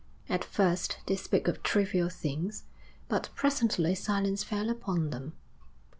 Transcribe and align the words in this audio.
At 0.27 0.43
first 0.43 0.97
they 1.05 1.15
spoke 1.15 1.47
of 1.47 1.61
trivial 1.61 2.09
things, 2.09 2.63
but 3.07 3.29
presently 3.35 3.93
silence 3.93 4.43
fell 4.43 4.71
upon 4.71 5.11
them. 5.11 5.33